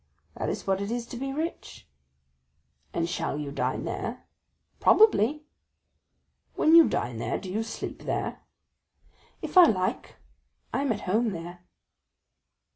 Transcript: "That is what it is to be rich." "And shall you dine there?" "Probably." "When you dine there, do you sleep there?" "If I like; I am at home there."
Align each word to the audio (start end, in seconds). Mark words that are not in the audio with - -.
"That 0.35 0.49
is 0.49 0.65
what 0.65 0.81
it 0.81 0.89
is 0.89 1.05
to 1.05 1.15
be 1.15 1.31
rich." 1.31 1.87
"And 2.91 3.07
shall 3.07 3.37
you 3.37 3.51
dine 3.51 3.83
there?" 3.85 4.25
"Probably." 4.79 5.43
"When 6.55 6.73
you 6.73 6.89
dine 6.89 7.17
there, 7.17 7.37
do 7.37 7.51
you 7.51 7.61
sleep 7.61 8.01
there?" 8.05 8.41
"If 9.43 9.59
I 9.59 9.65
like; 9.65 10.15
I 10.73 10.81
am 10.81 10.91
at 10.91 11.01
home 11.01 11.29
there." 11.33 11.59